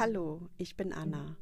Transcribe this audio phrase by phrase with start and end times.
[0.00, 1.36] Hallo, ich bin Anna.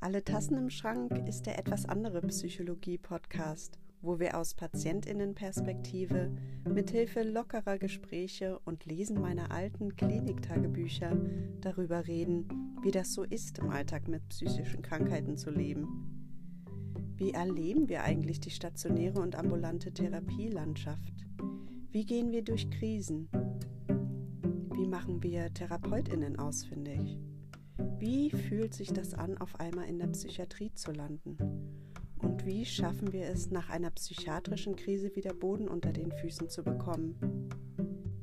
[0.00, 6.36] Alle Tassen im Schrank ist der etwas andere Psychologie-Podcast, wo wir aus Patientinnenperspektive
[6.68, 11.16] mithilfe lockerer Gespräche und Lesen meiner alten Kliniktagebücher
[11.60, 12.48] darüber reden,
[12.82, 16.66] wie das so ist, im Alltag mit psychischen Krankheiten zu leben.
[17.14, 21.24] Wie erleben wir eigentlich die stationäre und ambulante Therapielandschaft?
[21.92, 23.28] Wie gehen wir durch Krisen?
[24.74, 27.20] Wie machen wir Therapeutinnen ausfindig?
[27.98, 31.38] Wie fühlt sich das an, auf einmal in der Psychiatrie zu landen?
[32.18, 36.62] Und wie schaffen wir es, nach einer psychiatrischen Krise wieder Boden unter den Füßen zu
[36.62, 37.48] bekommen?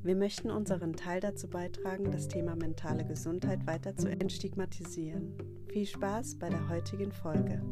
[0.04, 5.38] Wir möchten unseren Teil dazu beitragen, das Thema mentale Gesundheit weiter zu entstigmatisieren.
[5.70, 7.64] Viel Spaß bei der heutigen Folge.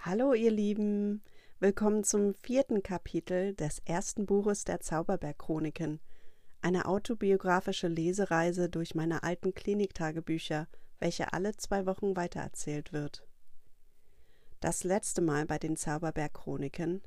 [0.00, 1.22] Hallo ihr Lieben,
[1.60, 5.98] willkommen zum vierten Kapitel des ersten Buches der Zauberberg-Chroniken,
[6.62, 13.26] eine autobiografische Lesereise durch meine alten Kliniktagebücher, welche alle zwei Wochen weitererzählt wird.
[14.60, 17.02] Das letzte Mal bei den Zauberberg-Chroniken.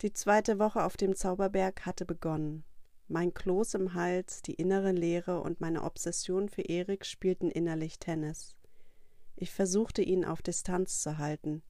[0.00, 2.64] Die zweite Woche auf dem Zauberberg hatte begonnen.
[3.08, 8.56] Mein Kloß im Hals, die innere Leere und meine Obsession für Erik spielten innerlich Tennis.
[9.36, 11.62] Ich versuchte ihn auf Distanz zu halten,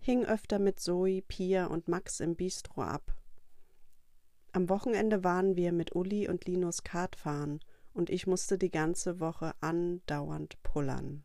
[0.00, 3.14] hing öfter mit Zoe, Pia und Max im Bistro ab.
[4.52, 7.60] Am Wochenende waren wir mit Uli und Linus Kart fahren
[7.94, 11.24] und ich musste die ganze Woche andauernd pullern.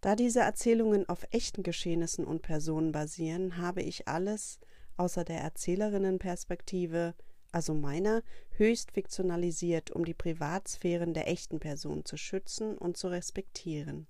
[0.00, 4.60] Da diese Erzählungen auf echten Geschehnissen und Personen basieren, habe ich alles
[4.96, 7.14] außer der Erzählerinnenperspektive,
[7.52, 14.06] also meiner, höchst fiktionalisiert, um die Privatsphären der echten Person zu schützen und zu respektieren.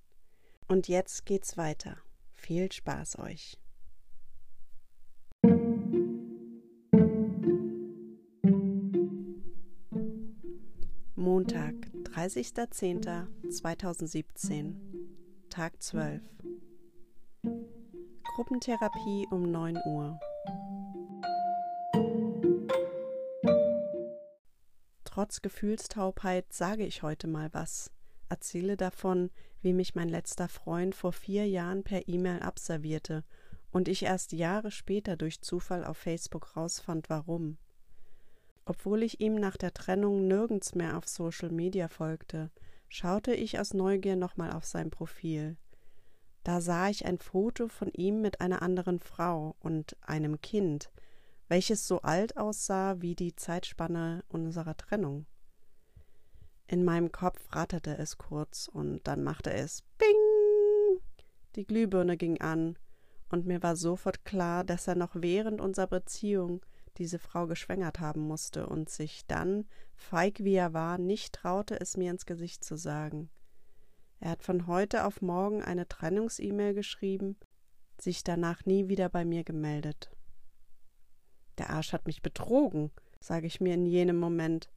[0.67, 1.99] Und jetzt geht's weiter.
[2.35, 3.59] Viel Spaß euch.
[11.19, 11.75] Montag,
[12.15, 14.75] 30.10.2017,
[15.51, 16.23] Tag 12.
[18.37, 20.21] Gruppentherapie um 9 Uhr.
[25.03, 27.91] Trotz Gefühlstaubheit sage ich heute mal was
[28.29, 33.25] erzähle davon, wie mich mein letzter Freund vor vier Jahren per E-Mail abservierte
[33.73, 37.59] und ich erst Jahre später durch Zufall auf Facebook rausfand, warum.
[38.69, 42.51] Obwohl ich ihm nach der Trennung nirgends mehr auf Social Media folgte,
[42.91, 45.57] schaute ich aus Neugier nochmal auf sein Profil.
[46.45, 50.91] Da sah ich ein Foto von ihm mit einer anderen Frau und einem Kind,
[51.49, 55.25] welches so alt aussah wie die Zeitspanne unserer Trennung.
[56.67, 61.01] In meinem Kopf ratterte es kurz und dann machte es Bing.
[61.57, 62.79] Die Glühbirne ging an
[63.31, 66.61] und mir war sofort klar, dass er noch während unserer Beziehung
[66.99, 71.97] diese Frau geschwängert haben musste und sich dann, feig wie er war, nicht traute, es
[71.97, 73.31] mir ins Gesicht zu sagen.
[74.21, 77.37] Er hat von heute auf morgen eine Trennungs-E-Mail geschrieben,
[78.01, 80.11] sich danach nie wieder bei mir gemeldet.
[81.59, 84.71] Der Arsch hat mich betrogen, sage ich mir in jenem Moment,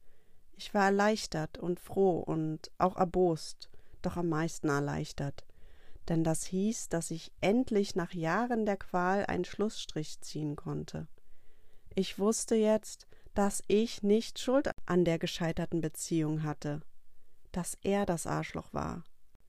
[0.56, 5.44] ich war erleichtert und froh und auch erbost, doch am meisten erleichtert,
[6.08, 11.08] denn das hieß, dass ich endlich nach Jahren der Qual einen Schlussstrich ziehen konnte.
[11.94, 16.80] Ich wusste jetzt, dass ich nicht Schuld an der gescheiterten Beziehung hatte,
[17.50, 19.04] dass er das Arschloch war.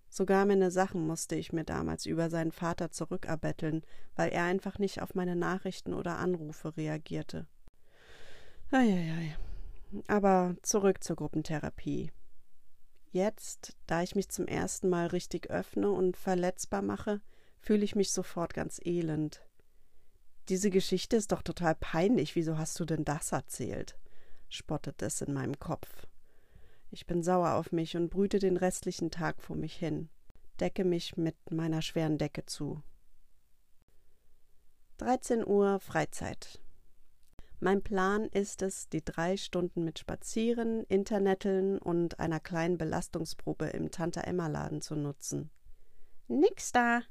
[0.10, 3.82] Sogar meine Sachen musste ich mir damals über seinen Vater zurückerbetteln,
[4.16, 7.48] weil er einfach nicht auf meine Nachrichten oder Anrufe reagierte.
[8.72, 9.36] Eieiei.
[10.08, 12.12] Aber zurück zur Gruppentherapie.
[13.12, 17.22] Jetzt, da ich mich zum ersten Mal richtig öffne und verletzbar mache,
[17.60, 19.44] fühle ich mich sofort ganz elend.
[20.50, 23.98] Diese Geschichte ist doch total peinlich, wieso hast du denn das erzählt?
[24.50, 26.06] spottet es in meinem Kopf.
[26.92, 30.10] Ich bin sauer auf mich und brüte den restlichen Tag vor mich hin,
[30.60, 32.84] decke mich mit meiner schweren Decke zu.
[34.98, 36.60] 13 Uhr Freizeit.
[37.60, 43.90] Mein Plan ist es, die drei Stunden mit Spazieren, Interneteln und einer kleinen Belastungsprobe im
[43.90, 45.50] Tante-Emma-Laden zu nutzen.
[46.28, 47.02] Nix da,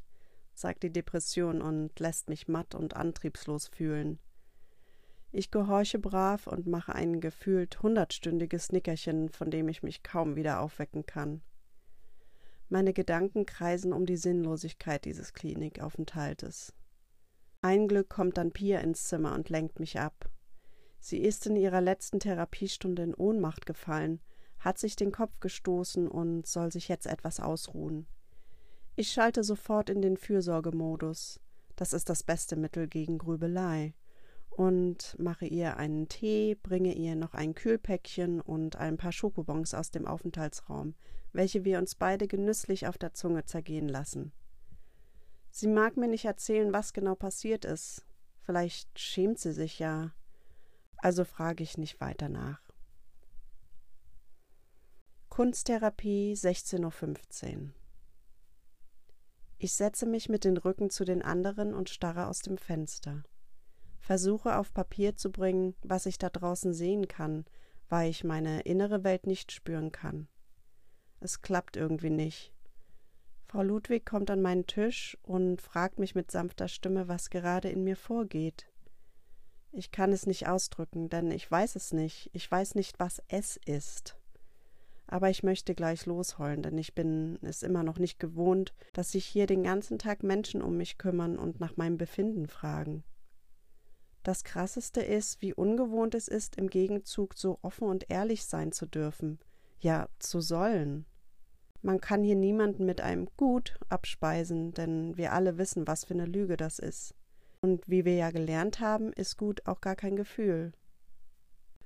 [0.54, 4.19] sagt die Depression und lässt mich matt und antriebslos fühlen.
[5.31, 10.60] Ich gehorche brav und mache ein gefühlt hundertstündiges Nickerchen, von dem ich mich kaum wieder
[10.60, 11.40] aufwecken kann.
[12.69, 16.75] Meine Gedanken kreisen um die Sinnlosigkeit dieses Klinikaufenthaltes.
[17.62, 20.31] Ein Glück kommt dann Pia ins Zimmer und lenkt mich ab.
[20.98, 24.20] Sie ist in ihrer letzten Therapiestunde in Ohnmacht gefallen,
[24.58, 28.06] hat sich den Kopf gestoßen und soll sich jetzt etwas ausruhen.
[28.94, 31.41] Ich schalte sofort in den Fürsorgemodus.
[31.77, 33.94] Das ist das beste Mittel gegen Grübelei.
[34.50, 39.91] und mache ihr einen Tee, bringe ihr noch ein Kühlpäckchen und ein paar Schokobons aus
[39.91, 40.94] dem Aufenthaltsraum,
[41.33, 44.33] welche wir uns beide genüsslich auf der Zunge zergehen lassen.
[45.50, 48.05] Sie mag mir nicht erzählen, was genau passiert ist.
[48.43, 50.12] Vielleicht schämt sie sich ja.
[50.99, 52.61] Also frage ich nicht weiter nach.
[55.31, 57.71] Kunsttherapie 16.15 Uhr.
[59.62, 63.23] Ich setze mich mit den Rücken zu den anderen und starre aus dem Fenster.
[64.00, 67.44] Versuche auf Papier zu bringen, was ich da draußen sehen kann,
[67.88, 70.26] weil ich meine innere Welt nicht spüren kann.
[71.20, 72.53] Es klappt irgendwie nicht.
[73.47, 77.85] Frau Ludwig kommt an meinen Tisch und fragt mich mit sanfter Stimme, was gerade in
[77.85, 78.67] mir vorgeht.
[79.70, 82.31] Ich kann es nicht ausdrücken, denn ich weiß es nicht.
[82.32, 84.17] Ich weiß nicht, was es ist.
[85.12, 89.26] Aber ich möchte gleich losheulen, denn ich bin es immer noch nicht gewohnt, dass sich
[89.26, 93.05] hier den ganzen Tag Menschen um mich kümmern und nach meinem Befinden fragen.
[94.23, 98.87] Das Krasseste ist, wie ungewohnt es ist, im Gegenzug so offen und ehrlich sein zu
[98.87, 99.38] dürfen,
[99.81, 101.05] ja zu sollen.
[101.82, 106.25] Man kann hier niemanden mit einem Gut abspeisen, denn wir alle wissen, was für eine
[106.25, 107.15] Lüge das ist.
[107.61, 110.73] Und wie wir ja gelernt haben, ist Gut auch gar kein Gefühl.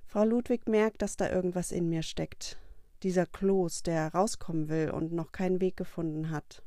[0.04, 2.56] Frau Ludwig merkt, dass da irgendwas in mir steckt.
[3.02, 6.62] Dieser Kloß, der rauskommen will und noch keinen Weg gefunden hat.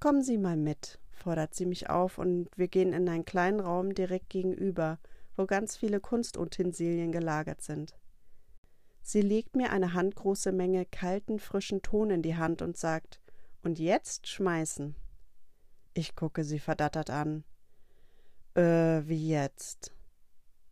[0.00, 3.94] Kommen Sie mal mit, fordert sie mich auf, und wir gehen in einen kleinen Raum
[3.94, 4.98] direkt gegenüber,
[5.36, 7.94] wo ganz viele Kunstutensilien gelagert sind.
[9.02, 13.20] Sie legt mir eine handgroße Menge kalten, frischen Ton in die Hand und sagt
[13.62, 14.94] Und jetzt schmeißen.
[15.94, 17.44] Ich gucke sie verdattert an.
[18.54, 19.92] Äh, wie jetzt?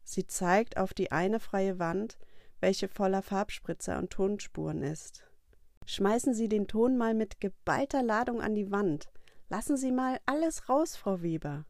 [0.04, 2.18] Sie zeigt auf die eine freie Wand,
[2.60, 5.24] welche voller Farbspritzer und Tonspuren ist.
[5.86, 9.08] Schmeißen Sie den Ton mal mit geballter Ladung an die Wand.
[9.48, 11.64] Lassen Sie mal alles raus, Frau Weber.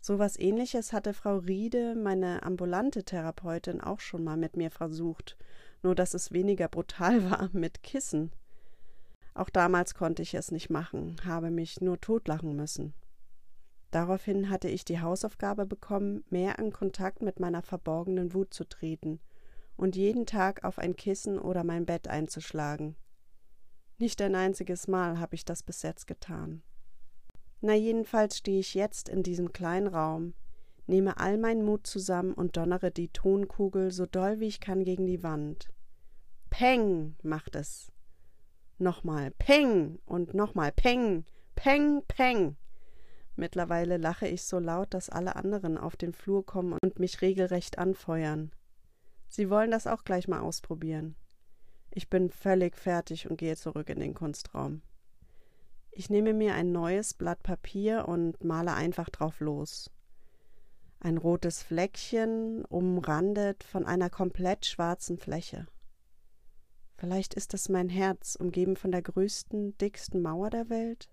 [0.00, 5.36] So was ähnliches hatte Frau Riede, meine ambulante Therapeutin, auch schon mal mit mir versucht,
[5.82, 8.32] nur dass es weniger brutal war mit Kissen.
[9.34, 12.94] Auch damals konnte ich es nicht machen, habe mich nur totlachen müssen.
[13.90, 19.20] Daraufhin hatte ich die Hausaufgabe bekommen, mehr in Kontakt mit meiner verborgenen Wut zu treten
[19.78, 22.96] und jeden Tag auf ein Kissen oder mein Bett einzuschlagen.
[23.96, 26.62] Nicht ein einziges Mal habe ich das bis jetzt getan.
[27.60, 30.34] Na jedenfalls stehe ich jetzt in diesem kleinen Raum,
[30.86, 35.06] nehme all meinen Mut zusammen und donnere die Tonkugel so doll wie ich kann gegen
[35.06, 35.70] die Wand.
[36.50, 37.92] Peng macht es.
[38.78, 41.24] Nochmal Peng und nochmal Peng,
[41.54, 42.56] Peng, Peng.
[43.36, 47.78] Mittlerweile lache ich so laut, dass alle anderen auf den Flur kommen und mich regelrecht
[47.78, 48.50] anfeuern.
[49.28, 51.14] Sie wollen das auch gleich mal ausprobieren.
[51.90, 54.82] Ich bin völlig fertig und gehe zurück in den Kunstraum.
[55.90, 59.90] Ich nehme mir ein neues Blatt Papier und male einfach drauf los.
[61.00, 65.66] Ein rotes Fleckchen, umrandet von einer komplett schwarzen Fläche.
[66.96, 71.08] Vielleicht ist es mein Herz, umgeben von der größten, dicksten Mauer der Welt?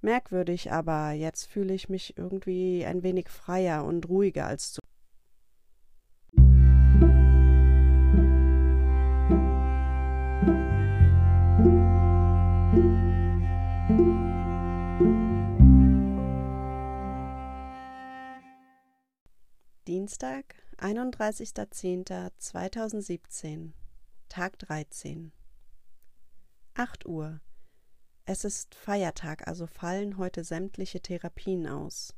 [0.00, 4.80] Merkwürdig, aber jetzt fühle ich mich irgendwie ein wenig freier und ruhiger als zu.
[20.06, 23.72] Dienstag, 31.10.2017,
[24.28, 25.32] Tag 13.
[26.74, 27.40] 8 Uhr.
[28.24, 32.14] Es ist Feiertag, also fallen heute sämtliche Therapien aus.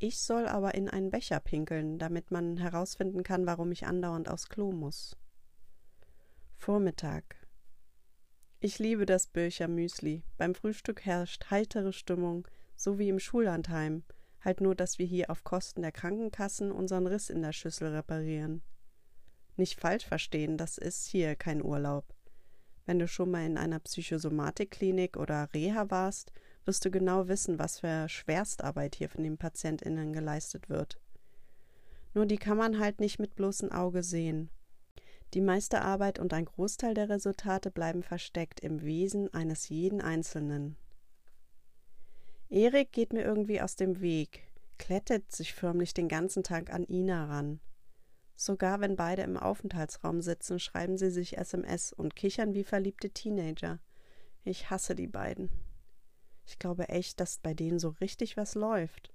[0.00, 4.48] Ich soll aber in einen Becher pinkeln, damit man herausfinden kann, warum ich andauernd aufs
[4.48, 5.16] Klo muss.
[6.56, 7.46] Vormittag.
[8.58, 10.24] Ich liebe das Böcher Müsli.
[10.36, 14.02] Beim Frühstück herrscht heitere Stimmung, so wie im Schullandheim,
[14.44, 18.62] halt nur, dass wir hier auf Kosten der Krankenkassen unseren Riss in der Schüssel reparieren.
[19.56, 22.04] Nicht falsch verstehen, das ist hier kein Urlaub.
[22.86, 26.32] Wenn du schon mal in einer Psychosomatikklinik oder Reha warst,
[26.64, 31.00] wirst du genau wissen, was für Schwerstarbeit hier von den PatientInnen geleistet wird.
[32.12, 34.50] Nur die kann man halt nicht mit bloßem Auge sehen.
[35.34, 40.76] Die meiste Arbeit und ein Großteil der Resultate bleiben versteckt im Wesen eines jeden Einzelnen.
[42.54, 44.44] Erik geht mir irgendwie aus dem Weg,
[44.78, 47.58] klettet sich förmlich den ganzen Tag an Ina ran.
[48.36, 53.80] Sogar wenn beide im Aufenthaltsraum sitzen, schreiben sie sich SMS und kichern wie verliebte Teenager.
[54.44, 55.50] Ich hasse die beiden.
[56.46, 59.12] Ich glaube echt, dass bei denen so richtig was läuft.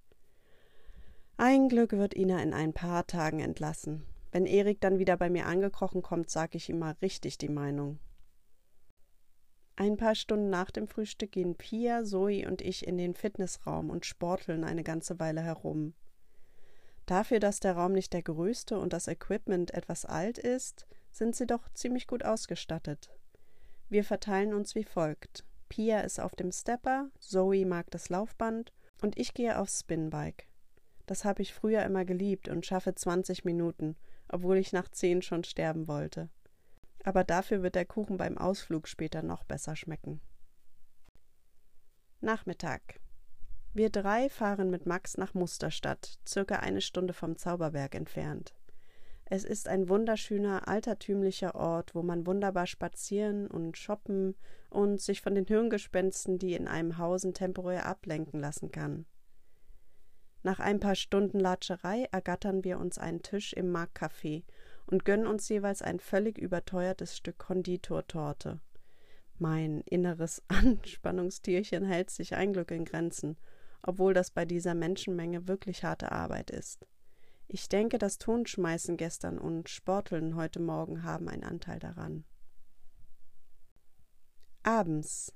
[1.37, 4.03] Ein Glück wird Ina in ein paar Tagen entlassen.
[4.33, 7.99] Wenn Erik dann wieder bei mir angekrochen kommt, sage ich ihm mal richtig die Meinung.
[9.79, 14.05] Ein paar Stunden nach dem Frühstück gehen Pia, Zoe und ich in den Fitnessraum und
[14.05, 15.93] sporteln eine ganze Weile herum.
[17.05, 21.47] Dafür, dass der Raum nicht der größte und das Equipment etwas alt ist, sind sie
[21.47, 23.09] doch ziemlich gut ausgestattet.
[23.87, 25.45] Wir verteilen uns wie folgt.
[25.69, 30.49] Pia ist auf dem Stepper, Zoe mag das Laufband und ich gehe aufs Spinbike.
[31.05, 33.95] Das habe ich früher immer geliebt und schaffe 20 Minuten,
[34.27, 36.27] obwohl ich nach 10 schon sterben wollte.
[37.03, 40.21] Aber dafür wird der Kuchen beim Ausflug später noch besser schmecken.
[42.21, 42.99] Nachmittag.
[43.73, 48.53] Wir drei fahren mit Max nach Musterstadt, circa eine Stunde vom Zauberberg entfernt.
[49.31, 54.35] Es ist ein wunderschöner, altertümlicher Ort, wo man wunderbar spazieren und shoppen
[54.71, 59.05] und sich von den Hirngespensten, die in einem hausen, temporär ablenken lassen kann.
[60.41, 64.43] Nach ein paar Stunden Latscherei ergattern wir uns einen Tisch im Marktcafé
[64.89, 68.59] und gönnen uns jeweils ein völlig überteuertes Stück Konditortorte.
[69.37, 73.37] Mein inneres Anspannungstierchen hält sich ein Glück in Grenzen,
[73.83, 76.87] obwohl das bei dieser Menschenmenge wirklich harte Arbeit ist.
[77.47, 82.25] Ich denke, das Tonschmeißen gestern und Sporteln heute Morgen haben einen Anteil daran.
[84.63, 85.33] Abends.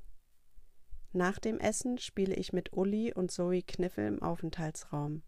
[1.11, 5.21] Nach dem Essen spiele ich mit Uli und Zoe Kniffel im Aufenthaltsraum.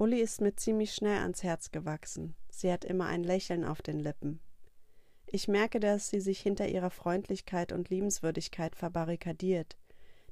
[0.00, 2.36] Uli ist mir ziemlich schnell ans Herz gewachsen.
[2.50, 4.38] Sie hat immer ein Lächeln auf den Lippen.
[5.26, 9.76] Ich merke, dass sie sich hinter ihrer Freundlichkeit und Liebenswürdigkeit verbarrikadiert,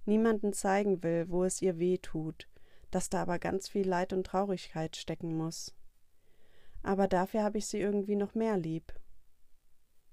[0.05, 2.47] niemanden zeigen will, wo es ihr weh tut,
[2.93, 5.75] dass da aber ganz viel Leid und Traurigkeit stecken muss.
[6.85, 8.95] Aber dafür habe ich sie irgendwie noch mehr lieb.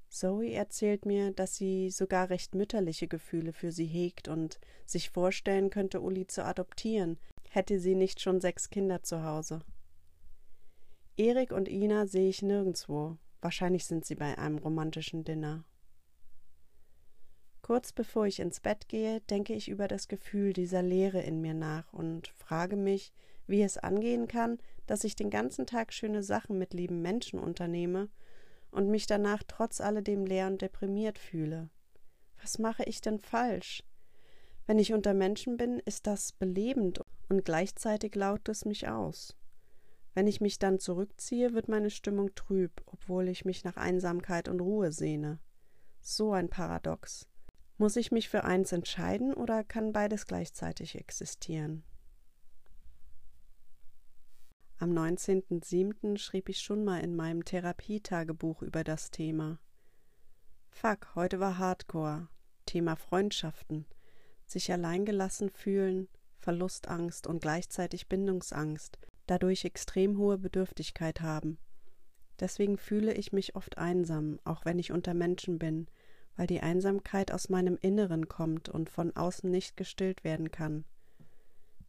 [0.09, 5.69] Zoe erzählt mir, dass sie sogar recht mütterliche Gefühle für sie hegt und sich vorstellen
[5.69, 7.19] könnte, Uli zu adoptieren,
[7.55, 9.61] hätte sie nicht schon sechs Kinder zu Hause.
[11.15, 13.17] Erik und Ina sehe ich nirgendwo.
[13.41, 15.63] Wahrscheinlich sind sie bei einem romantischen Dinner.
[17.61, 21.53] Kurz bevor ich ins Bett gehe, denke ich über das Gefühl dieser Leere in mir
[21.53, 23.13] nach und frage mich,
[23.47, 24.57] wie es angehen kann,
[24.87, 28.09] dass ich den ganzen Tag schöne Sachen mit lieben Menschen unternehme
[28.71, 31.69] und mich danach trotz alledem leer und deprimiert fühle.
[32.41, 33.83] Was mache ich denn falsch?
[34.65, 37.01] Wenn ich unter Menschen bin, ist das belebend
[37.33, 39.35] und gleichzeitig lautet es mich aus.
[40.13, 44.59] Wenn ich mich dann zurückziehe, wird meine Stimmung trüb, obwohl ich mich nach Einsamkeit und
[44.59, 45.39] Ruhe sehne.
[45.99, 47.27] So ein Paradox.
[47.79, 51.83] Muss ich mich für eins entscheiden oder kann beides gleichzeitig existieren?
[54.77, 56.17] Am 19.07.
[56.17, 59.57] schrieb ich schon mal in meinem Therapietagebuch über das Thema.
[60.69, 62.27] Fuck, heute war Hardcore.
[62.67, 63.87] Thema Freundschaften.
[64.45, 66.09] Sich alleingelassen fühlen,
[66.43, 71.57] Verlustangst und gleichzeitig Bindungsangst, dadurch extrem hohe Bedürftigkeit haben.
[72.39, 75.87] Deswegen fühle ich mich oft einsam, auch wenn ich unter Menschen bin,
[76.35, 80.83] weil die Einsamkeit aus meinem Inneren kommt und von außen nicht gestillt werden kann.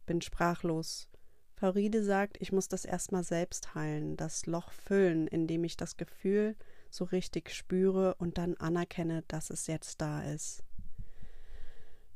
[0.05, 1.09] Bin sprachlos.
[1.55, 6.55] Fauride sagt, ich muss das erstmal selbst heilen, das Loch füllen, indem ich das Gefühl
[6.89, 10.63] so richtig spüre und dann anerkenne, dass es jetzt da ist.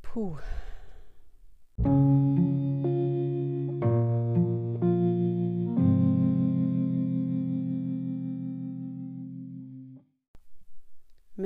[0.01, 0.37] Puh.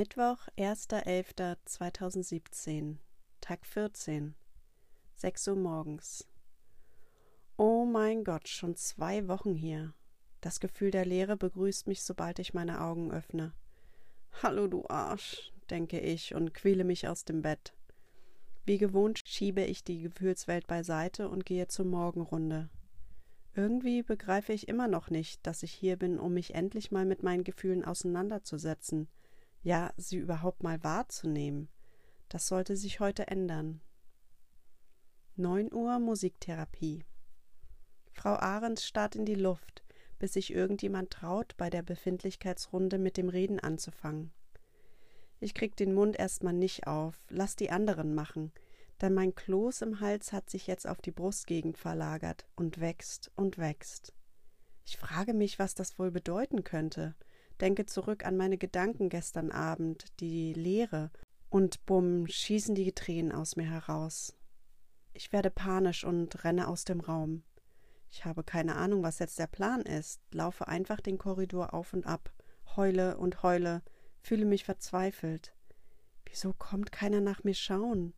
[0.04, 2.98] Mittwoch, 1.11.2017,
[3.40, 4.36] Tag 14,
[5.16, 6.28] 6 Uhr morgens.
[7.56, 9.94] Oh mein Gott, schon zwei Wochen hier.
[10.42, 13.54] Das Gefühl der Leere begrüßt mich, sobald ich meine Augen öffne.
[14.42, 17.74] Hallo, du Arsch, denke ich und quäle mich aus dem Bett.
[18.66, 22.68] Wie gewohnt schiebe ich die Gefühlswelt beiseite und gehe zur Morgenrunde.
[23.56, 27.24] Irgendwie begreife ich immer noch nicht, dass ich hier bin, um mich endlich mal mit
[27.24, 29.08] meinen Gefühlen auseinanderzusetzen–
[29.64, 31.70] ja, sie überhaupt mal wahrzunehmen.
[32.28, 33.82] Das sollte sich heute ändern.
[35.38, 37.06] 9 Uhr Musiktherapie.
[38.12, 39.84] Frau Ahrens starrt in die Luft,
[40.20, 44.32] bis sich irgendjemand traut, bei der Befindlichkeitsrunde mit dem Reden anzufangen.
[45.40, 48.52] Ich krieg den Mund erstmal nicht auf, lass die anderen machen,
[49.02, 53.58] denn mein Kloß im Hals hat sich jetzt auf die Brustgegend verlagert und wächst und
[53.58, 54.14] wächst.
[54.86, 57.16] Ich frage mich, was das wohl bedeuten könnte
[57.62, 61.12] denke zurück an meine Gedanken gestern Abend, die Leere,
[61.50, 64.36] und bumm, schießen die Tränen aus mir heraus.
[65.14, 67.44] Ich werde panisch und renne aus dem Raum.
[68.10, 72.06] Ich habe keine Ahnung, was jetzt der Plan ist, laufe einfach den Korridor auf und
[72.06, 72.32] ab,
[72.76, 73.84] heule und heule,
[74.22, 75.54] fühle mich verzweifelt.
[76.26, 78.14] Wieso kommt keiner nach mir schauen?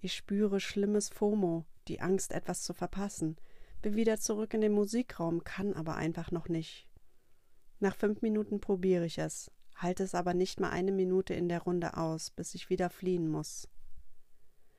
[0.00, 3.36] Ich spüre schlimmes FOMO, die Angst, etwas zu verpassen,
[3.80, 6.86] bin wieder zurück in den Musikraum, kann aber einfach noch nicht.
[7.82, 11.62] Nach fünf Minuten probiere ich es, halte es aber nicht mal eine Minute in der
[11.62, 13.68] Runde aus, bis ich wieder fliehen muss.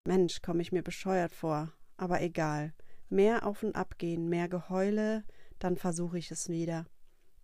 [0.08, 2.74] Mensch, komme ich mir bescheuert vor, aber egal.
[3.10, 5.26] Mehr auf und ab gehen, mehr Geheule,
[5.60, 6.86] Dann versuche ich es wieder.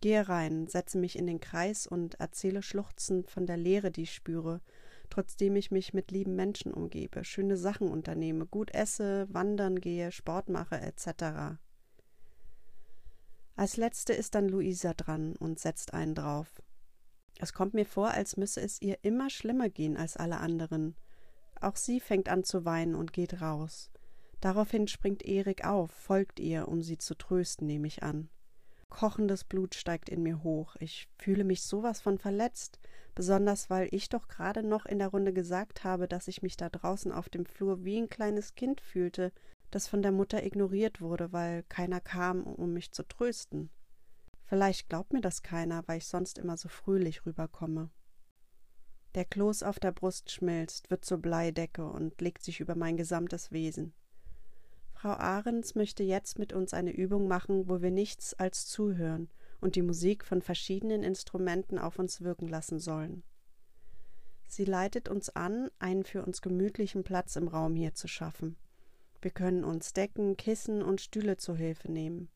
[0.00, 4.14] Gehe rein, setze mich in den Kreis und erzähle schluchzend von der Leere, die ich
[4.14, 4.62] spüre,
[5.10, 10.48] trotzdem ich mich mit lieben Menschen umgebe, schöne Sachen unternehme, gut esse, wandern gehe, Sport
[10.48, 11.60] mache, etc.
[13.60, 16.62] Als letzte ist dann Luisa dran und setzt einen drauf.
[17.38, 20.96] Es kommt mir vor, als müsse es ihr immer schlimmer gehen als alle anderen.
[21.60, 23.90] Auch sie fängt an zu weinen und geht raus.
[24.40, 28.30] Daraufhin springt Erik auf, folgt ihr, um sie zu trösten, nehme ich an.
[28.88, 30.76] Kochendes Blut steigt in mir hoch.
[30.80, 32.80] Ich fühle mich sowas von verletzt,
[33.14, 36.70] besonders weil ich doch gerade noch in der Runde gesagt habe, dass ich mich da
[36.70, 39.32] draußen auf dem Flur wie ein kleines Kind fühlte,
[39.70, 43.70] das von der Mutter ignoriert wurde, weil keiner kam, um mich zu trösten.
[44.44, 47.90] Vielleicht glaubt mir das keiner, weil ich sonst immer so fröhlich rüberkomme.
[49.14, 53.50] Der Kloß auf der Brust schmilzt, wird zur Bleidecke und legt sich über mein gesamtes
[53.50, 53.92] Wesen.
[54.92, 59.74] Frau Ahrens möchte jetzt mit uns eine Übung machen, wo wir nichts als zuhören und
[59.74, 63.22] die Musik von verschiedenen Instrumenten auf uns wirken lassen sollen.
[64.46, 68.56] Sie leitet uns an, einen für uns gemütlichen Platz im Raum hier zu schaffen.
[69.22, 72.30] Wir können uns Decken, Kissen und Stühle zur Hilfe nehmen.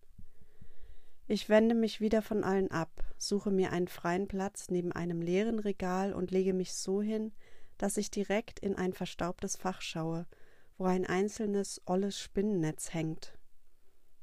[1.27, 5.59] Ich wende mich wieder von allen ab, suche mir einen freien Platz neben einem leeren
[5.59, 7.33] Regal und lege mich so hin,
[7.79, 10.27] dass ich direkt in ein verstaubtes Fach schaue,
[10.77, 13.39] wo ein einzelnes olles Spinnennetz hängt.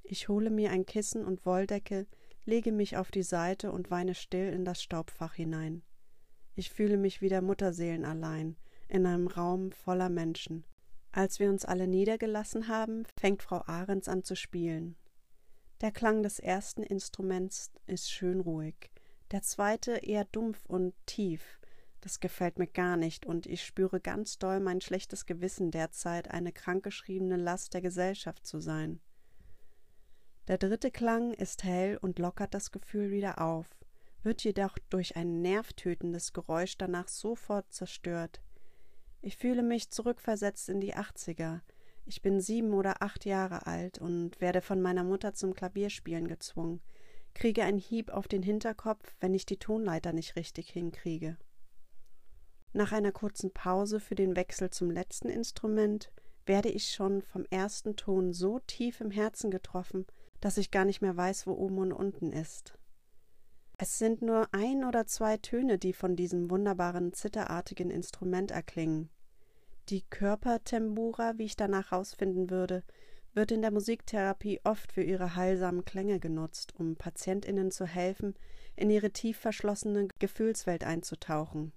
[0.04, 2.06] Ich hole mir ein Kissen und Wolldecke,
[2.46, 5.82] lege mich auf die Seite und weine still in das Staubfach hinein.
[6.56, 8.58] Ich fühle mich wieder mutterseelenallein
[8.90, 10.66] in einem Raum voller Menschen.
[11.12, 14.96] Als wir uns alle niedergelassen haben, fängt Frau Ahrens an zu spielen.
[15.82, 18.92] Der Klang des ersten Instruments ist schön ruhig,
[19.32, 21.60] der zweite eher dumpf und tief,
[22.02, 26.52] das gefällt mir gar nicht, und ich spüre ganz doll mein schlechtes Gewissen derzeit, eine
[26.52, 29.00] krankgeschriebene Last der Gesellschaft zu sein.
[30.48, 33.68] Der dritte Klang ist hell und lockert das Gefühl wieder auf,
[34.24, 38.42] wird jedoch durch ein nervtötendes Geräusch danach sofort zerstört.
[39.22, 41.62] Ich fühle mich zurückversetzt in die Achtziger.
[42.06, 46.82] Ich bin sieben oder acht Jahre alt und werde von meiner Mutter zum Klavierspielen gezwungen,
[47.36, 51.38] kriege einen Hieb auf den Hinterkopf, wenn ich die Tonleiter nicht richtig hinkriege.
[52.74, 56.12] Nach einer kurzen Pause für den Wechsel zum letzten Instrument
[56.46, 60.08] werde ich schon vom ersten Ton so tief im Herzen getroffen,
[60.40, 62.74] dass ich gar nicht mehr weiß, wo oben und unten ist.
[63.84, 69.10] Es sind nur ein oder zwei Töne, die von diesem wunderbaren zitterartigen Instrument erklingen.
[69.90, 72.84] Die Körpertembura, wie ich danach herausfinden würde,
[73.34, 78.36] wird in der Musiktherapie oft für ihre heilsamen Klänge genutzt, um PatientInnen zu helfen,
[78.76, 81.72] in ihre tief verschlossene Gefühlswelt einzutauchen.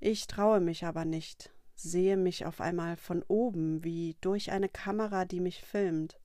[0.00, 5.26] Ich traue mich aber nicht, sehe mich auf einmal von oben wie durch eine Kamera,
[5.26, 6.18] die mich filmt.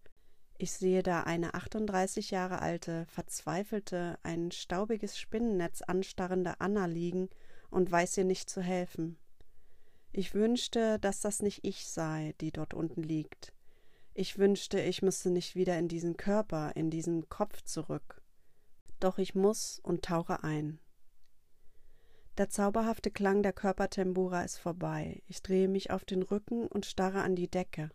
[0.60, 7.30] Ich sehe da eine 38 Jahre alte, verzweifelte, ein staubiges Spinnennetz anstarrende Anna liegen
[7.70, 9.18] und weiß ihr nicht zu helfen.
[10.12, 13.54] Ich wünschte, dass das nicht ich sei, die dort unten liegt.
[14.16, 18.24] Ich wünschte, ich müsste nicht wieder in diesen Körper, in diesen Kopf zurück.
[19.00, 20.80] Doch ich muss und tauche ein.
[22.40, 25.22] Der zauberhafte Klang der Körpertembura ist vorbei.
[25.28, 27.92] Ich drehe mich auf den Rücken und starre an die Decke.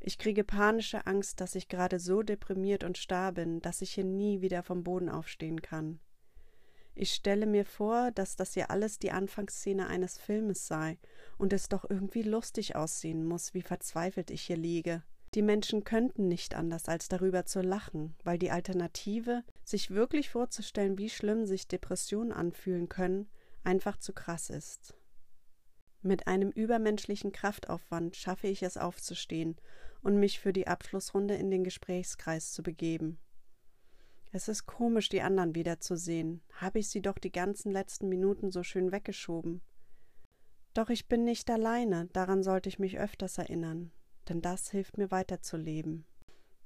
[0.00, 4.04] Ich kriege panische Angst, dass ich gerade so deprimiert und starr bin, dass ich hier
[4.04, 6.00] nie wieder vom Boden aufstehen kann.
[6.94, 10.98] Ich stelle mir vor, dass das ja alles die Anfangsszene eines Filmes sei
[11.38, 15.02] und es doch irgendwie lustig aussehen muss, wie verzweifelt ich hier liege.
[15.34, 20.98] Die Menschen könnten nicht anders, als darüber zu lachen, weil die Alternative, sich wirklich vorzustellen,
[20.98, 23.30] wie schlimm sich Depressionen anfühlen können,
[23.64, 24.94] einfach zu krass ist.
[26.04, 29.56] Mit einem übermenschlichen Kraftaufwand schaffe ich es aufzustehen
[30.02, 33.18] und mich für die Abschlussrunde in den Gesprächskreis zu begeben.
[34.32, 36.42] Es ist komisch, die anderen wiederzusehen.
[36.54, 39.60] Habe ich sie doch die ganzen letzten Minuten so schön weggeschoben.
[40.74, 43.92] Doch ich bin nicht alleine, daran sollte ich mich öfters erinnern,
[44.28, 46.04] denn das hilft mir weiterzuleben.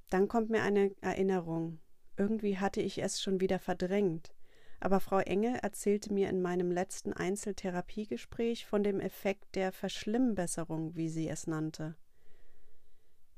[0.08, 1.80] Dann kommt mir eine Erinnerung.
[2.16, 4.35] Irgendwie hatte ich es schon wieder verdrängt
[4.80, 11.08] aber Frau Engel erzählte mir in meinem letzten Einzeltherapiegespräch von dem Effekt der Verschlimmbesserung, wie
[11.08, 11.96] sie es nannte.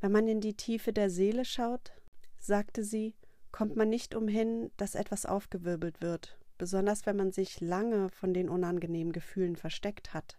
[0.01, 1.93] Wenn man in die Tiefe der Seele schaut,
[2.39, 3.15] sagte sie,
[3.51, 8.49] kommt man nicht umhin, dass etwas aufgewirbelt wird, besonders wenn man sich lange von den
[8.49, 10.39] unangenehmen Gefühlen versteckt hat.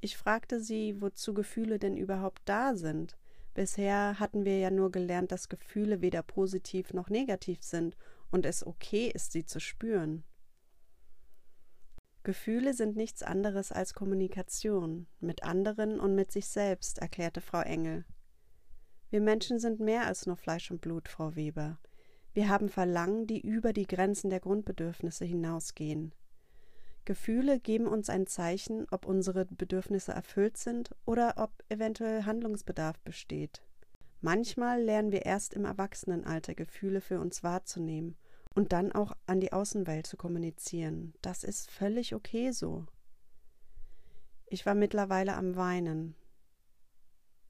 [0.00, 3.16] Ich fragte sie, wozu Gefühle denn überhaupt da sind.
[3.54, 7.96] Bisher hatten wir ja nur gelernt, dass Gefühle weder positiv noch negativ sind
[8.30, 10.24] und es okay ist, sie zu spüren.
[12.22, 18.04] Gefühle sind nichts anderes als Kommunikation mit anderen und mit sich selbst, erklärte Frau Engel.
[19.10, 21.78] Wir Menschen sind mehr als nur Fleisch und Blut, Frau Weber.
[22.34, 26.12] Wir haben Verlangen, die über die Grenzen der Grundbedürfnisse hinausgehen.
[27.04, 33.62] Gefühle geben uns ein Zeichen, ob unsere Bedürfnisse erfüllt sind oder ob eventuell Handlungsbedarf besteht.
[34.20, 38.16] Manchmal lernen wir erst im Erwachsenenalter Gefühle für uns wahrzunehmen
[38.54, 41.14] und dann auch an die Außenwelt zu kommunizieren.
[41.20, 42.86] Das ist völlig okay so.
[44.46, 46.14] Ich war mittlerweile am Weinen.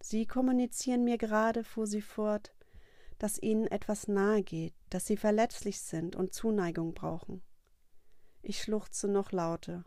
[0.00, 2.55] Sie kommunizieren mir gerade, fuhr sie fort,
[3.18, 7.42] dass ihnen etwas nahe geht, dass sie verletzlich sind und Zuneigung brauchen.
[8.42, 9.85] Ich schluchzte noch lauter.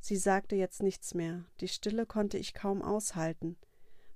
[0.00, 1.44] Sie sagte jetzt nichts mehr.
[1.60, 3.56] Die Stille konnte ich kaum aushalten,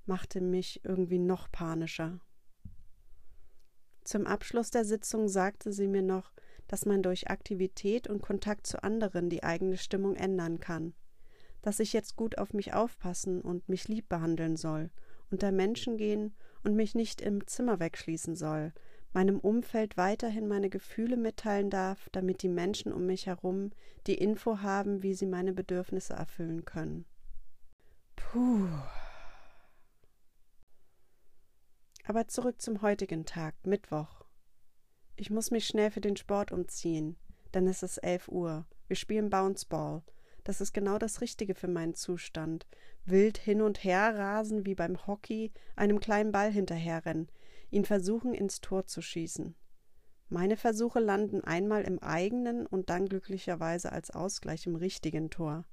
[0.07, 2.21] machte mich irgendwie noch panischer.
[4.05, 6.33] Zum Abschluss der Sitzung sagte sie mir noch,
[6.67, 10.95] dass man durch Aktivität und Kontakt zu anderen die eigene Stimmung ändern kann,
[11.63, 14.91] dass ich jetzt gut auf mich aufpassen und mich lieb behandeln soll,
[15.31, 18.73] unter Menschen gehen und mich nicht im Zimmer wegschließen soll,
[19.13, 23.71] meinem Umfeld weiterhin meine Gefühle mitteilen darf, damit die Menschen um mich herum
[24.07, 27.05] die Info haben, wie sie meine Bedürfnisse erfüllen können.
[28.17, 28.69] Puh.
[32.05, 34.25] Aber zurück zum heutigen Tag, Mittwoch.
[35.17, 37.17] Ich muss mich schnell für den Sport umziehen,
[37.53, 38.67] denn es ist elf Uhr.
[38.87, 40.03] Wir spielen Bounceball.
[40.45, 42.67] Das ist genau das Richtige für meinen Zustand.
[43.05, 47.31] Wild hin und her rasen wie beim Hockey, einem kleinen Ball hinterherrennen,
[47.71, 49.55] ihn versuchen ins Tor zu schießen.
[50.29, 55.65] Meine Versuche landen einmal im eigenen und dann glücklicherweise als Ausgleich im richtigen Tor.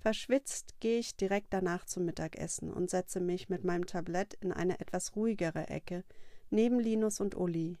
[0.00, 4.80] Verschwitzt gehe ich direkt danach zum Mittagessen und setze mich mit meinem Tablett in eine
[4.80, 6.04] etwas ruhigere Ecke,
[6.48, 7.76] neben Linus und Uli.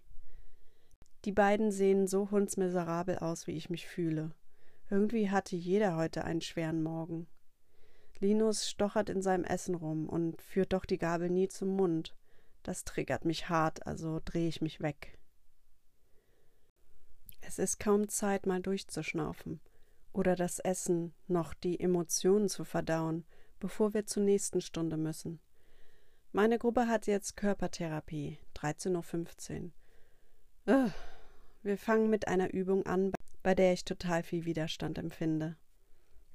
[1.24, 4.34] Die beiden sehen so hundsmiserabel aus, wie ich mich fühle.
[4.90, 7.26] Irgendwie hatte jeder heute einen schweren Morgen.
[8.18, 12.14] Linus stochert in seinem Essen rum und führt doch die Gabel nie zum Mund.
[12.62, 15.18] Das triggert mich hart, also drehe ich mich weg.
[17.40, 19.58] Es ist kaum Zeit, mal durchzuschnaufen
[20.12, 23.24] oder das Essen noch die Emotionen zu verdauen,
[23.58, 25.40] bevor wir zur nächsten Stunde müssen.
[26.32, 29.70] Meine Gruppe hat jetzt Körpertherapie, 13.15
[30.66, 30.92] Uhr.
[31.62, 35.56] Wir fangen mit einer Übung an, bei der ich total viel Widerstand empfinde.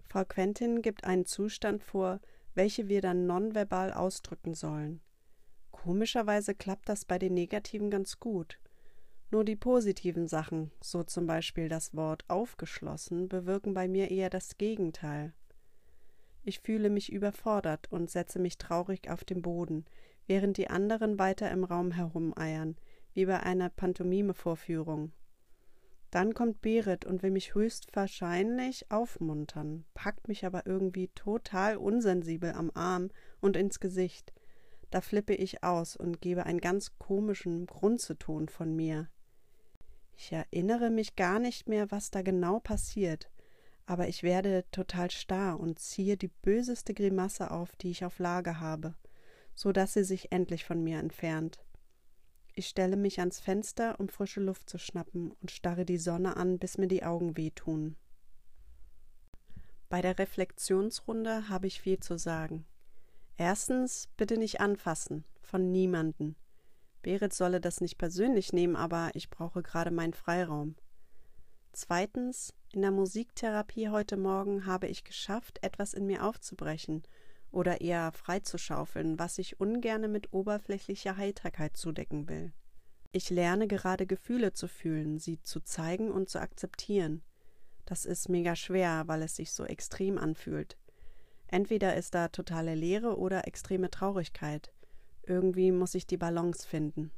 [0.08, 2.20] Frau Quentin gibt einen Zustand vor,
[2.54, 5.02] welche wir dann nonverbal ausdrücken sollen.
[5.72, 8.60] Komischerweise klappt das bei den negativen ganz gut.
[9.36, 14.58] Nur die positiven Sachen, so zum Beispiel das Wort aufgeschlossen, bewirken bei mir eher das
[14.58, 15.34] Gegenteil.
[16.44, 19.84] Ich fühle mich überfordert und setze mich traurig auf den Boden,
[20.26, 22.78] während die anderen weiter im Raum herumeiern,
[23.12, 25.12] wie bei einer Pantomime-Vorführung.
[26.12, 32.72] Dann kommt Berit und will mich höchstwahrscheinlich aufmuntern, packt mich aber irgendwie total unsensibel am
[32.74, 33.10] Arm
[33.42, 34.32] und ins Gesicht–
[34.92, 39.10] da flippe ich aus und gebe einen ganz komischen Grunzeton von mir.
[40.18, 43.30] Ich erinnere mich gar nicht mehr, was da genau passiert,
[43.86, 48.60] aber ich werde total starr und ziehe die böseste Grimasse auf, die ich auf Lage
[48.60, 48.96] habe,
[49.54, 51.60] so dass sie sich endlich von mir entfernt.
[52.54, 56.58] Ich stelle mich ans Fenster, um frische Luft zu schnappen und starre die Sonne an,
[56.58, 57.98] bis mir die Augen wehtun.
[59.90, 62.66] Bei der Reflexionsrunde habe ich viel zu sagen.
[63.38, 66.38] Erstens, bitte nicht anfassen, von niemanden.
[67.06, 70.76] Berit solle das nicht persönlich nehmen, aber ich brauche gerade meinen Freiraum.
[71.72, 77.04] Zweitens, in der Musiktherapie heute Morgen habe ich geschafft, etwas in mir aufzubrechen
[77.52, 82.54] oder eher freizuschaufeln, was ich ungerne mit oberflächlicher Heiterkeit zudecken will.
[83.12, 87.22] Ich lerne gerade Gefühle zu fühlen, sie zu zeigen und zu akzeptieren.
[87.86, 90.76] Das ist mega schwer, weil es sich so extrem anfühlt.
[91.46, 94.74] Entweder ist da totale Leere oder extreme Traurigkeit.
[95.28, 97.12] Irgendwie muss ich die Balance finden.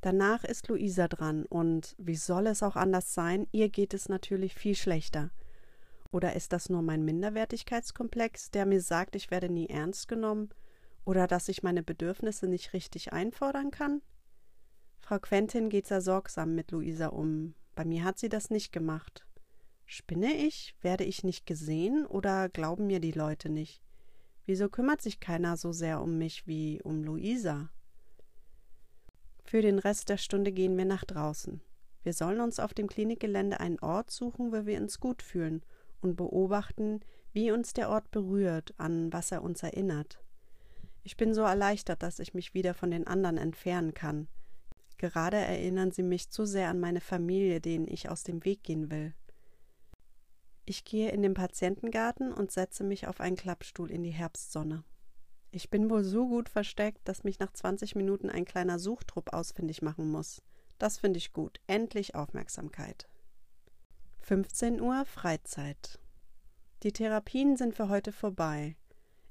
[0.00, 4.54] Danach ist Luisa dran und wie soll es auch anders sein, ihr geht es natürlich
[4.54, 5.30] viel schlechter.
[6.10, 10.50] Oder ist das nur mein Minderwertigkeitskomplex, der mir sagt, ich werde nie ernst genommen?
[11.04, 14.02] Oder dass ich meine Bedürfnisse nicht richtig einfordern kann?
[14.98, 17.54] Frau Quentin geht sehr sorgsam mit Luisa um.
[17.74, 19.24] Bei mir hat sie das nicht gemacht.
[19.86, 20.74] Spinne ich?
[20.80, 23.82] Werde ich nicht gesehen oder glauben mir die Leute nicht?
[24.44, 27.70] Wieso kümmert sich keiner so sehr um mich wie um Luisa?
[29.44, 31.60] Für den Rest der Stunde gehen wir nach draußen.
[32.02, 35.62] Wir sollen uns auf dem Klinikgelände einen Ort suchen, wo wir uns gut fühlen
[36.00, 37.00] und beobachten,
[37.32, 40.18] wie uns der Ort berührt, an was er uns erinnert.
[41.04, 44.28] Ich bin so erleichtert, dass ich mich wieder von den anderen entfernen kann.
[44.98, 48.90] Gerade erinnern sie mich zu sehr an meine Familie, denen ich aus dem Weg gehen
[48.90, 49.14] will.
[50.64, 54.84] Ich gehe in den Patientengarten und setze mich auf einen Klappstuhl in die Herbstsonne.
[55.50, 59.82] Ich bin wohl so gut versteckt, dass mich nach 20 Minuten ein kleiner Suchtrupp ausfindig
[59.82, 60.40] machen muss.
[60.78, 61.60] Das finde ich gut.
[61.66, 63.06] Endlich Aufmerksamkeit.
[64.20, 65.98] 15 Uhr Freizeit.
[66.84, 68.76] Die Therapien sind für heute vorbei.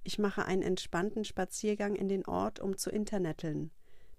[0.04, 3.72] Ich mache einen entspannten Spaziergang in den Ort, um zu internetteln.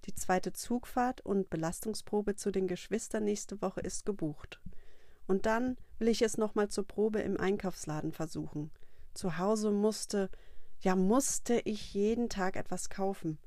[0.07, 4.61] Die zweite Zugfahrt und Belastungsprobe zu den Geschwistern nächste Woche ist gebucht.
[5.27, 8.73] Und dann will ich es nochmal zur Probe im Einkaufsladen versuchen.
[9.15, 10.31] Zu Hause musste,
[10.81, 13.39] ja musste ich jeden Tag etwas kaufen.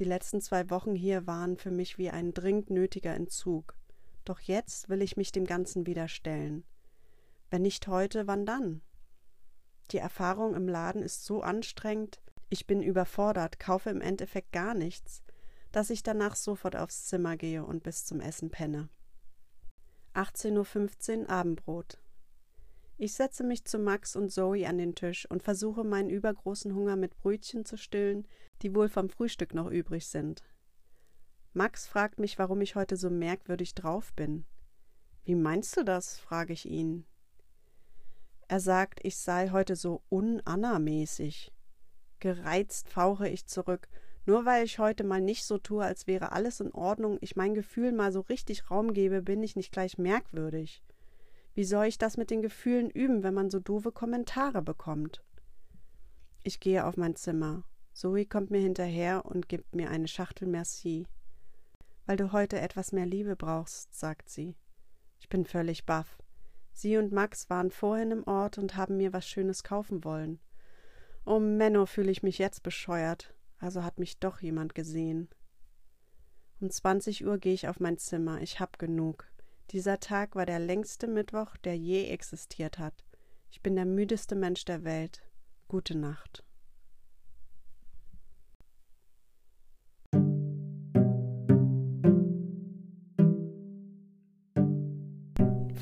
[0.00, 3.76] Die letzten zwei Wochen hier waren für mich wie ein dringend nötiger Entzug.
[4.24, 6.64] Doch jetzt will ich mich dem Ganzen wieder stellen.
[7.50, 8.82] Wenn nicht heute, wann dann?
[9.92, 15.22] Die Erfahrung im Laden ist so anstrengend, ich bin überfordert, kaufe im Endeffekt gar nichts,
[15.70, 18.88] dass ich danach sofort aufs Zimmer gehe und bis zum Essen penne.
[20.14, 21.98] 18.15 Uhr Abendbrot.
[22.98, 26.96] Ich setze mich zu Max und Zoe an den Tisch und versuche meinen übergroßen Hunger
[26.96, 28.28] mit Brötchen zu stillen,
[28.62, 30.44] die wohl vom Frühstück noch übrig sind.
[31.52, 34.44] Max fragt mich, warum ich heute so merkwürdig drauf bin.
[35.24, 36.18] Wie meinst du das?
[36.18, 37.04] frage ich ihn.
[38.48, 41.52] Er sagt, ich sei heute so unanna-mäßig.
[42.20, 43.88] Gereizt fauche ich zurück.
[44.24, 47.54] Nur weil ich heute mal nicht so tue, als wäre alles in Ordnung, ich mein
[47.54, 50.82] Gefühl mal so richtig Raum gebe, bin ich nicht gleich merkwürdig.
[51.54, 55.22] Wie soll ich das mit den Gefühlen üben, wenn man so doofe Kommentare bekommt?
[56.44, 57.64] Ich gehe auf mein Zimmer.
[57.92, 61.06] Zoe kommt mir hinterher und gibt mir eine Schachtel Merci.
[62.06, 64.56] Weil du heute etwas mehr Liebe brauchst, sagt sie.
[65.20, 66.18] Ich bin völlig baff.
[66.72, 70.40] Sie und Max waren vorhin im Ort und haben mir was Schönes kaufen wollen.
[71.24, 73.34] Oh Menno, fühle ich mich jetzt bescheuert.
[73.62, 75.28] Also hat mich doch jemand gesehen.
[76.60, 78.42] Um zwanzig Uhr gehe ich auf mein Zimmer.
[78.42, 79.30] Ich hab genug.
[79.70, 83.04] Dieser Tag war der längste Mittwoch, der je existiert hat.
[83.52, 85.22] Ich bin der müdeste Mensch der Welt.
[85.68, 86.44] Gute Nacht.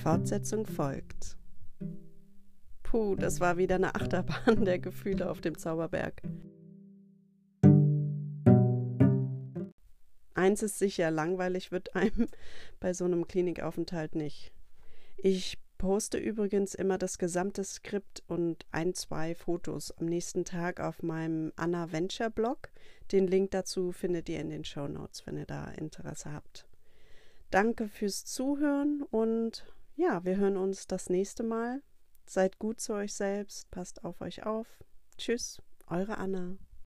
[0.03, 1.39] Fortsetzung folgt.
[2.83, 6.21] Puh, das war wieder eine Achterbahn der Gefühle auf dem Zauberberg.
[10.41, 12.27] Eins ist sicher, langweilig wird einem
[12.81, 14.55] bei so einem Klinikaufenthalt nicht.
[15.19, 21.03] Ich poste übrigens immer das gesamte Skript und ein, zwei Fotos am nächsten Tag auf
[21.03, 22.71] meinem Anna Venture Blog.
[23.13, 26.67] Den Link dazu findet ihr in den Show Notes, wenn ihr da Interesse habt.
[27.51, 31.83] Danke fürs Zuhören und ja, wir hören uns das nächste Mal.
[32.25, 34.67] Seid gut zu euch selbst, passt auf euch auf.
[35.19, 36.57] Tschüss, eure Anna.